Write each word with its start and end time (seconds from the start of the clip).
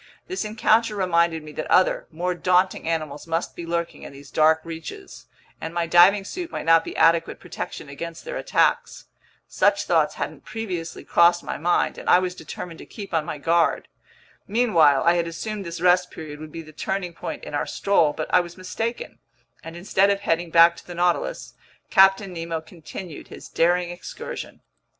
This 0.25 0.43
encounter 0.45 0.95
reminded 0.95 1.43
me 1.43 1.51
that 1.51 1.69
other, 1.69 2.07
more 2.09 2.33
daunting 2.33 2.89
animals 2.89 3.27
must 3.27 3.55
be 3.55 3.67
lurking 3.67 4.01
in 4.01 4.11
these 4.11 4.31
dark 4.31 4.61
reaches, 4.63 5.27
and 5.61 5.75
my 5.75 5.85
diving 5.85 6.25
suit 6.25 6.49
might 6.49 6.65
not 6.65 6.83
be 6.83 6.97
adequate 6.97 7.39
protection 7.39 7.87
against 7.87 8.25
their 8.25 8.35
attacks. 8.35 9.05
Such 9.47 9.83
thoughts 9.85 10.15
hadn't 10.15 10.43
previously 10.43 11.03
crossed 11.03 11.43
my 11.43 11.59
mind, 11.59 11.99
and 11.99 12.09
I 12.09 12.17
was 12.17 12.33
determined 12.33 12.79
to 12.79 12.85
keep 12.87 13.13
on 13.13 13.25
my 13.25 13.37
guard. 13.37 13.89
Meanwhile 14.47 15.03
I 15.03 15.13
had 15.13 15.27
assumed 15.27 15.67
this 15.67 15.79
rest 15.81 16.09
period 16.09 16.39
would 16.39 16.51
be 16.51 16.63
the 16.63 16.73
turning 16.73 17.13
point 17.13 17.43
in 17.43 17.53
our 17.53 17.67
stroll, 17.67 18.11
but 18.11 18.25
I 18.33 18.39
was 18.39 18.57
mistaken; 18.57 19.19
and 19.63 19.75
instead 19.77 20.09
of 20.09 20.21
heading 20.21 20.49
back 20.49 20.75
to 20.77 20.87
the 20.87 20.95
Nautilus, 20.95 21.53
Captain 21.91 22.33
Nemo 22.33 22.59
continued 22.59 23.27
his 23.27 23.47
daring 23.49 23.91
excursion. 23.91 24.61